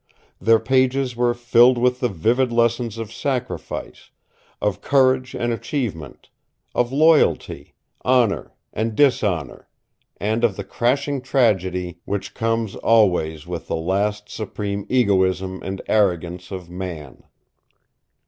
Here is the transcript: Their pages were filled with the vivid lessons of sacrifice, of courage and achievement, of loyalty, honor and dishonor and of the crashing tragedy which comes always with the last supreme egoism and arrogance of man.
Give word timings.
Their 0.39 0.57
pages 0.57 1.15
were 1.15 1.35
filled 1.35 1.77
with 1.77 1.99
the 1.99 2.09
vivid 2.09 2.51
lessons 2.51 2.97
of 2.97 3.13
sacrifice, 3.13 4.09
of 4.59 4.81
courage 4.81 5.35
and 5.35 5.53
achievement, 5.53 6.29
of 6.73 6.91
loyalty, 6.91 7.75
honor 8.03 8.51
and 8.73 8.95
dishonor 8.95 9.67
and 10.19 10.43
of 10.43 10.55
the 10.55 10.63
crashing 10.63 11.21
tragedy 11.21 11.99
which 12.05 12.33
comes 12.33 12.75
always 12.77 13.45
with 13.45 13.67
the 13.67 13.75
last 13.75 14.27
supreme 14.27 14.87
egoism 14.89 15.61
and 15.61 15.83
arrogance 15.87 16.49
of 16.49 16.67
man. 16.67 17.21